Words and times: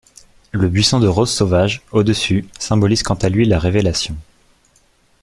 Le 0.51 0.67
buisson 0.67 0.99
de 0.99 1.07
roses 1.07 1.29
sauvages 1.31 1.83
au-dessus 1.91 2.47
symbolise 2.57 3.03
quant 3.03 3.13
à 3.13 3.29
lui 3.29 3.45
la 3.45 3.59
Révélation. 3.59 4.15